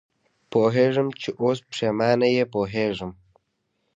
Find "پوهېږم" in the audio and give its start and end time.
0.51-1.07, 2.53-3.11